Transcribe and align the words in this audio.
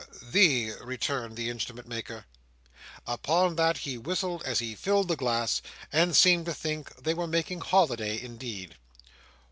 "The," 0.31 0.71
returned 0.83 1.35
the 1.37 1.51
Instrument 1.51 1.87
maker. 1.87 2.25
Upon 3.05 3.55
that 3.57 3.77
he 3.77 3.99
whistled 3.99 4.41
as 4.41 4.57
he 4.57 4.73
filled 4.73 5.11
his 5.11 5.17
glass, 5.17 5.61
and 5.93 6.15
seemed 6.15 6.47
to 6.47 6.55
think 6.55 6.95
they 7.03 7.13
were 7.13 7.27
making 7.27 7.59
holiday 7.61 8.19
indeed. 8.19 8.77